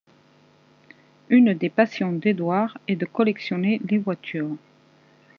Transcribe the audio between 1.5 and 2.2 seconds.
des passions